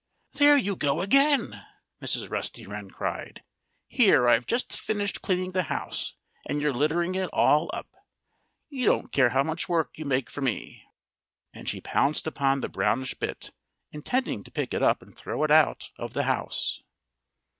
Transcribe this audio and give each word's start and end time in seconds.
"There 0.33 0.57
you 0.57 0.75
go 0.75 1.01
again!" 1.01 1.63
Mrs. 2.01 2.27
Rusty 2.31 2.65
Wren 2.65 2.89
cried. 2.89 3.43
"Here 3.87 4.27
I've 4.27 4.47
just 4.47 4.75
finished 4.75 5.21
cleaning 5.21 5.51
the 5.51 5.61
house 5.69 6.15
and 6.49 6.59
you're 6.59 6.73
littering 6.73 7.13
it 7.13 7.29
all 7.31 7.69
up! 7.71 7.95
You 8.67 8.87
don't 8.87 9.11
care 9.11 9.29
how 9.29 9.43
much 9.43 9.69
work 9.69 9.99
you 9.99 10.05
make 10.05 10.31
for 10.31 10.41
me." 10.41 10.85
And 11.53 11.69
she 11.69 11.81
pounced 11.81 12.25
upon 12.25 12.61
the 12.61 12.67
brownish 12.67 13.13
bit, 13.13 13.51
intending 13.91 14.43
to 14.43 14.49
pick 14.49 14.73
it 14.73 14.81
up 14.81 15.03
and 15.03 15.15
throw 15.15 15.43
it 15.43 15.51
out 15.51 15.91
of 15.99 16.13
the 16.13 16.23
house. 16.23 16.81